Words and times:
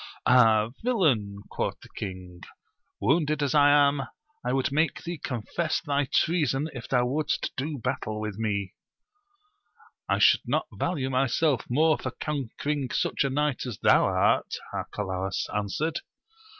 Ah, 0.25 0.69
villain, 0.83 1.43
quoth 1.51 1.79
the 1.81 1.89
king, 1.89 2.41
wounded 2.99 3.43
as 3.43 3.53
I 3.53 3.69
am, 3.69 4.01
I 4.43 4.51
would 4.51 4.71
make 4.71 5.03
thee 5.03 5.19
confess 5.19 5.79
thy 5.79 6.05
treason 6.11 6.71
if 6.73 6.87
thou 6.89 7.05
wouldst 7.05 7.51
do 7.55 7.77
battle 7.77 8.19
with 8.19 8.35
me 8.39 8.73
I 10.09 10.15
I 10.15 10.17
should 10.17 10.41
not 10.47 10.65
value 10.73 11.11
myself 11.11 11.65
more 11.69 11.99
for 11.99 12.09
conquering 12.09 12.89
such 12.89 13.23
a 13.23 13.29
knight 13.29 13.67
as 13.67 13.77
thou 13.77 14.05
art, 14.05 14.55
Arcalaus 14.73 15.47
answered. 15.53 16.01